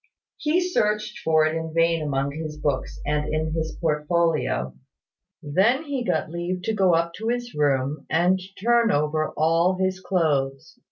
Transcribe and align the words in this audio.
He 0.37 0.61
searched 0.67 1.19
for 1.19 1.45
it 1.45 1.53
in 1.55 1.75
vain 1.75 2.01
among 2.01 2.31
his 2.31 2.57
books 2.57 2.99
and 3.05 3.31
in 3.31 3.51
his 3.53 3.77
portfolio. 3.79 4.73
Then 5.43 5.83
he 5.83 6.03
got 6.03 6.31
leave 6.31 6.63
to 6.63 6.73
go 6.73 6.95
up 6.95 7.13
to 7.19 7.27
his 7.27 7.53
room, 7.53 8.07
and 8.09 8.39
turn 8.59 8.91
over 8.91 9.29
all 9.37 9.75
his 9.77 9.99
clothes. 9.99 10.79